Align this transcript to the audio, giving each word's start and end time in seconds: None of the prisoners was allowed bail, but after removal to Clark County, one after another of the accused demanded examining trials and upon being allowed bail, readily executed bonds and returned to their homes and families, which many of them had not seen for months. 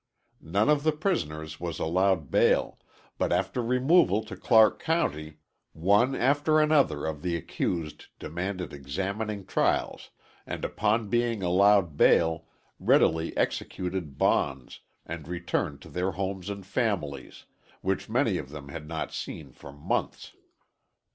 None 0.41 0.67
of 0.67 0.81
the 0.81 0.93
prisoners 0.93 1.59
was 1.59 1.77
allowed 1.77 2.31
bail, 2.31 2.79
but 3.19 3.31
after 3.31 3.61
removal 3.61 4.23
to 4.23 4.35
Clark 4.35 4.79
County, 4.79 5.37
one 5.73 6.15
after 6.15 6.59
another 6.59 7.05
of 7.05 7.21
the 7.21 7.35
accused 7.35 8.07
demanded 8.17 8.73
examining 8.73 9.45
trials 9.45 10.09
and 10.47 10.65
upon 10.65 11.07
being 11.09 11.43
allowed 11.43 11.97
bail, 11.97 12.47
readily 12.79 13.37
executed 13.37 14.17
bonds 14.17 14.79
and 15.05 15.27
returned 15.27 15.83
to 15.83 15.89
their 15.89 16.13
homes 16.13 16.49
and 16.49 16.65
families, 16.65 17.45
which 17.81 18.09
many 18.09 18.39
of 18.39 18.49
them 18.49 18.69
had 18.69 18.87
not 18.87 19.13
seen 19.13 19.51
for 19.51 19.71
months. 19.71 20.33